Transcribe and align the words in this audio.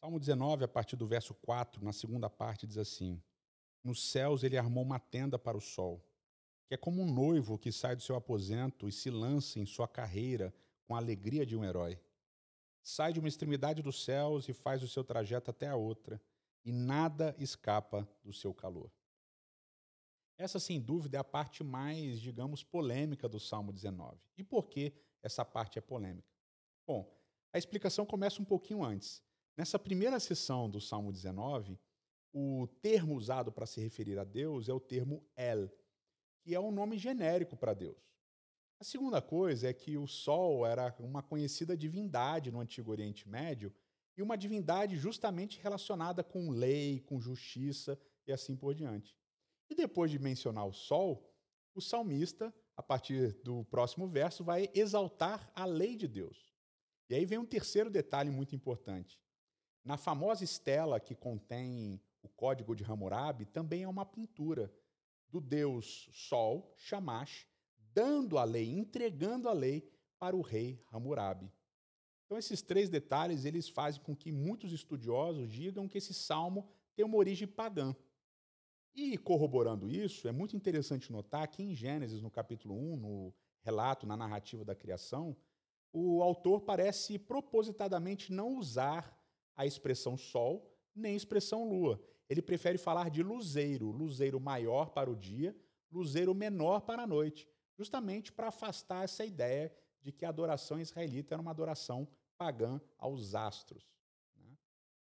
Salmo 0.00 0.20
19, 0.20 0.64
a 0.64 0.68
partir 0.68 0.94
do 0.96 1.06
verso 1.06 1.34
4, 1.34 1.82
na 1.84 1.92
segunda 1.92 2.28
parte, 2.28 2.66
diz 2.66 2.78
assim: 2.78 3.20
Nos 3.82 4.10
céus 4.10 4.42
ele 4.42 4.58
armou 4.58 4.84
uma 4.84 4.98
tenda 4.98 5.38
para 5.38 5.56
o 5.56 5.60
sol, 5.60 6.04
que 6.66 6.74
é 6.74 6.76
como 6.76 7.02
um 7.02 7.12
noivo 7.12 7.58
que 7.58 7.72
sai 7.72 7.96
do 7.96 8.02
seu 8.02 8.14
aposento 8.14 8.88
e 8.88 8.92
se 8.92 9.10
lança 9.10 9.58
em 9.58 9.66
sua 9.66 9.88
carreira 9.88 10.54
com 10.86 10.94
a 10.94 10.98
alegria 10.98 11.46
de 11.46 11.56
um 11.56 11.64
herói. 11.64 11.98
Sai 12.82 13.12
de 13.12 13.18
uma 13.18 13.28
extremidade 13.28 13.82
dos 13.82 14.04
céus 14.04 14.48
e 14.48 14.52
faz 14.52 14.82
o 14.82 14.88
seu 14.88 15.02
trajeto 15.02 15.50
até 15.50 15.66
a 15.66 15.76
outra, 15.76 16.20
e 16.64 16.70
nada 16.70 17.34
escapa 17.38 18.08
do 18.22 18.32
seu 18.32 18.52
calor. 18.54 18.92
Essa, 20.38 20.60
sem 20.60 20.80
dúvida, 20.80 21.16
é 21.16 21.20
a 21.20 21.24
parte 21.24 21.64
mais, 21.64 22.20
digamos, 22.20 22.62
polêmica 22.62 23.28
do 23.28 23.40
Salmo 23.40 23.72
19. 23.72 24.20
E 24.36 24.44
por 24.44 24.68
que 24.68 24.92
essa 25.22 25.44
parte 25.44 25.78
é 25.78 25.82
polêmica? 25.82 26.28
Bom, 26.86 27.10
a 27.52 27.58
explicação 27.58 28.04
começa 28.04 28.40
um 28.42 28.44
pouquinho 28.44 28.84
antes. 28.84 29.22
Nessa 29.56 29.78
primeira 29.78 30.20
sessão 30.20 30.68
do 30.68 30.82
Salmo 30.82 31.10
19, 31.10 31.78
o 32.30 32.66
termo 32.82 33.14
usado 33.14 33.50
para 33.50 33.64
se 33.64 33.80
referir 33.80 34.18
a 34.18 34.24
Deus 34.24 34.68
é 34.68 34.72
o 34.74 34.78
termo 34.78 35.26
El, 35.34 35.70
que 36.42 36.54
é 36.54 36.60
um 36.60 36.70
nome 36.70 36.98
genérico 36.98 37.56
para 37.56 37.72
Deus. 37.72 37.96
A 38.78 38.84
segunda 38.84 39.22
coisa 39.22 39.68
é 39.68 39.72
que 39.72 39.96
o 39.96 40.06
Sol 40.06 40.66
era 40.66 40.94
uma 40.98 41.22
conhecida 41.22 41.74
divindade 41.74 42.50
no 42.50 42.60
Antigo 42.60 42.90
Oriente 42.90 43.26
Médio 43.26 43.74
e 44.14 44.22
uma 44.22 44.36
divindade 44.36 44.96
justamente 44.98 45.58
relacionada 45.58 46.22
com 46.22 46.50
lei, 46.50 47.00
com 47.00 47.18
justiça 47.18 47.98
e 48.26 48.32
assim 48.32 48.54
por 48.54 48.74
diante. 48.74 49.16
E 49.70 49.74
depois 49.74 50.10
de 50.10 50.18
mencionar 50.18 50.66
o 50.66 50.72
Sol, 50.74 51.34
o 51.74 51.80
salmista, 51.80 52.54
a 52.76 52.82
partir 52.82 53.32
do 53.42 53.64
próximo 53.64 54.06
verso, 54.06 54.44
vai 54.44 54.68
exaltar 54.74 55.50
a 55.54 55.64
lei 55.64 55.96
de 55.96 56.06
Deus. 56.06 56.52
E 57.08 57.14
aí 57.14 57.24
vem 57.24 57.38
um 57.38 57.46
terceiro 57.46 57.88
detalhe 57.88 58.30
muito 58.30 58.54
importante. 58.54 59.18
Na 59.86 59.96
famosa 59.96 60.42
estela 60.42 60.98
que 60.98 61.14
contém 61.14 62.00
o 62.20 62.28
código 62.28 62.74
de 62.74 62.82
Hammurabi, 62.82 63.46
também 63.46 63.84
é 63.84 63.88
uma 63.88 64.04
pintura 64.04 64.74
do 65.28 65.40
deus 65.40 66.10
Sol, 66.12 66.74
Shamash, 66.76 67.46
dando 67.94 68.36
a 68.36 68.42
lei, 68.42 68.68
entregando 68.68 69.48
a 69.48 69.52
lei 69.52 69.88
para 70.18 70.34
o 70.34 70.40
rei 70.40 70.84
Hammurabi. 70.90 71.48
Então 72.24 72.36
esses 72.36 72.62
três 72.62 72.88
detalhes 72.88 73.44
eles 73.44 73.68
fazem 73.68 74.02
com 74.02 74.16
que 74.16 74.32
muitos 74.32 74.72
estudiosos 74.72 75.48
digam 75.48 75.86
que 75.86 75.98
esse 75.98 76.12
salmo 76.12 76.68
tem 76.96 77.04
uma 77.04 77.16
origem 77.16 77.46
pagã. 77.46 77.94
E 78.92 79.16
corroborando 79.16 79.88
isso, 79.88 80.26
é 80.26 80.32
muito 80.32 80.56
interessante 80.56 81.12
notar 81.12 81.46
que 81.46 81.62
em 81.62 81.76
Gênesis, 81.76 82.20
no 82.20 82.30
capítulo 82.30 82.74
1, 82.74 82.96
no 82.96 83.34
relato, 83.62 84.04
na 84.04 84.16
narrativa 84.16 84.64
da 84.64 84.74
criação, 84.74 85.36
o 85.92 86.24
autor 86.24 86.62
parece 86.62 87.20
propositadamente 87.20 88.32
não 88.32 88.56
usar 88.56 89.16
a 89.56 89.64
expressão 89.66 90.16
sol 90.16 90.72
nem 90.96 91.12
a 91.12 91.16
expressão 91.16 91.68
lua. 91.68 92.02
Ele 92.28 92.42
prefere 92.42 92.78
falar 92.78 93.10
de 93.10 93.22
luzeiro, 93.22 93.90
luzeiro 93.90 94.40
maior 94.40 94.90
para 94.90 95.10
o 95.10 95.14
dia, 95.14 95.54
luzeiro 95.92 96.34
menor 96.34 96.80
para 96.80 97.02
a 97.02 97.06
noite, 97.06 97.48
justamente 97.76 98.32
para 98.32 98.48
afastar 98.48 99.04
essa 99.04 99.24
ideia 99.24 99.72
de 100.02 100.10
que 100.10 100.24
a 100.24 100.30
adoração 100.30 100.80
israelita 100.80 101.34
era 101.34 101.42
uma 101.42 101.50
adoração 101.50 102.08
pagã 102.38 102.80
aos 102.98 103.34
astros. 103.34 103.84
Né? 104.36 104.56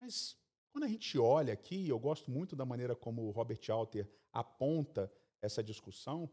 Mas 0.00 0.36
quando 0.70 0.84
a 0.84 0.88
gente 0.88 1.18
olha 1.18 1.52
aqui, 1.52 1.88
eu 1.88 1.98
gosto 1.98 2.30
muito 2.30 2.54
da 2.54 2.64
maneira 2.64 2.94
como 2.94 3.22
o 3.22 3.30
Robert 3.30 3.60
Alter 3.68 4.08
aponta 4.32 5.12
essa 5.42 5.62
discussão, 5.62 6.30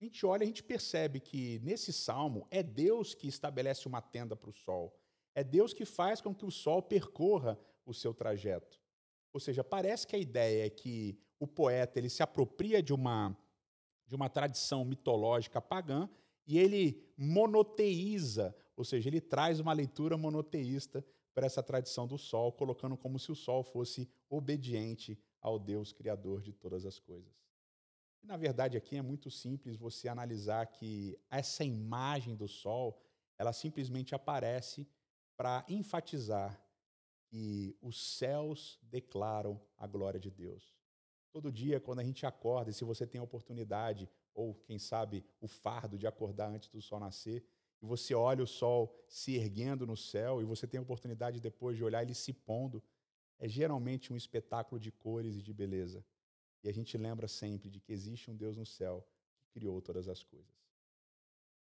a 0.00 0.04
gente 0.04 0.26
olha 0.26 0.42
a 0.42 0.46
gente 0.46 0.62
percebe 0.62 1.20
que 1.20 1.60
nesse 1.60 1.92
salmo 1.92 2.46
é 2.50 2.62
Deus 2.62 3.14
que 3.14 3.28
estabelece 3.28 3.86
uma 3.86 4.02
tenda 4.02 4.34
para 4.36 4.50
o 4.50 4.52
sol. 4.52 4.96
É 5.34 5.42
Deus 5.42 5.72
que 5.72 5.84
faz 5.84 6.20
com 6.20 6.34
que 6.34 6.44
o 6.44 6.50
sol 6.50 6.82
percorra 6.82 7.58
o 7.84 7.94
seu 7.94 8.12
trajeto. 8.12 8.80
Ou 9.32 9.40
seja, 9.40 9.64
parece 9.64 10.06
que 10.06 10.14
a 10.14 10.18
ideia 10.18 10.66
é 10.66 10.70
que 10.70 11.18
o 11.40 11.46
poeta 11.46 11.98
ele 11.98 12.10
se 12.10 12.22
apropria 12.22 12.82
de 12.82 12.92
uma, 12.92 13.36
de 14.06 14.14
uma 14.14 14.28
tradição 14.28 14.84
mitológica 14.84 15.60
pagã 15.60 16.08
e 16.46 16.58
ele 16.58 17.02
monoteiza, 17.16 18.54
ou 18.76 18.84
seja, 18.84 19.08
ele 19.08 19.20
traz 19.20 19.58
uma 19.58 19.72
leitura 19.72 20.16
monoteísta 20.16 21.04
para 21.34 21.46
essa 21.46 21.62
tradição 21.62 22.06
do 22.06 22.18
sol, 22.18 22.52
colocando 22.52 22.96
como 22.96 23.18
se 23.18 23.32
o 23.32 23.34
sol 23.34 23.62
fosse 23.62 24.08
obediente 24.28 25.18
ao 25.40 25.58
Deus 25.58 25.92
criador 25.92 26.42
de 26.42 26.52
todas 26.52 26.84
as 26.84 26.98
coisas. 26.98 27.32
Na 28.22 28.36
verdade, 28.36 28.76
aqui 28.76 28.96
é 28.96 29.02
muito 29.02 29.30
simples 29.30 29.76
você 29.76 30.08
analisar 30.08 30.66
que 30.66 31.18
essa 31.28 31.64
imagem 31.64 32.36
do 32.36 32.46
sol, 32.46 33.02
ela 33.36 33.52
simplesmente 33.52 34.14
aparece 34.14 34.86
para 35.36 35.64
enfatizar 35.68 36.60
que 37.32 37.76
os 37.80 38.16
céus 38.18 38.78
declaram 38.82 39.60
a 39.76 39.86
glória 39.86 40.20
de 40.20 40.30
Deus. 40.30 40.74
Todo 41.30 41.50
dia, 41.50 41.80
quando 41.80 42.00
a 42.00 42.04
gente 42.04 42.26
acorda, 42.26 42.70
e 42.70 42.74
se 42.74 42.84
você 42.84 43.06
tem 43.06 43.18
a 43.18 43.24
oportunidade, 43.24 44.08
ou 44.34 44.54
quem 44.54 44.78
sabe 44.78 45.24
o 45.40 45.48
fardo 45.48 45.96
de 45.96 46.06
acordar 46.06 46.50
antes 46.50 46.68
do 46.68 46.82
sol 46.82 47.00
nascer, 47.00 47.42
e 47.80 47.86
você 47.86 48.14
olha 48.14 48.44
o 48.44 48.46
sol 48.46 48.94
se 49.08 49.34
erguendo 49.34 49.86
no 49.86 49.96
céu, 49.96 50.42
e 50.42 50.44
você 50.44 50.66
tem 50.66 50.78
a 50.78 50.82
oportunidade 50.82 51.40
depois 51.40 51.76
de 51.76 51.82
olhar 51.82 52.02
ele 52.02 52.14
se 52.14 52.32
pondo, 52.32 52.82
é 53.38 53.48
geralmente 53.48 54.12
um 54.12 54.16
espetáculo 54.16 54.78
de 54.78 54.92
cores 54.92 55.36
e 55.36 55.42
de 55.42 55.52
beleza. 55.52 56.04
E 56.62 56.68
a 56.68 56.72
gente 56.72 56.96
lembra 56.96 57.26
sempre 57.26 57.68
de 57.68 57.80
que 57.80 57.92
existe 57.92 58.30
um 58.30 58.36
Deus 58.36 58.56
no 58.56 58.64
céu 58.64 59.04
que 59.36 59.46
criou 59.46 59.80
todas 59.80 60.08
as 60.08 60.22
coisas. 60.22 60.54